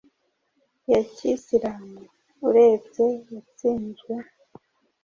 ya 0.91 1.01
kisilamu, 1.13 1.99
urebye 2.47 3.05
yatsinzwe. 3.33 4.13